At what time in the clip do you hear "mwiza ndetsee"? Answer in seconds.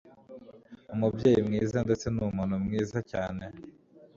1.47-2.09